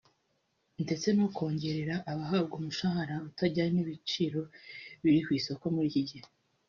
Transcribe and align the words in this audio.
ndetse 0.83 1.07
no 1.17 1.27
kongerera 1.35 1.95
abahabwa 2.11 2.53
umushahara 2.59 3.15
utajyanye 3.29 3.71
n’ibiciro 3.73 4.41
biri 5.01 5.19
ku 5.25 5.29
isoko 5.39 5.63
muri 5.75 5.87
iki 5.91 6.03
gihe 6.09 6.27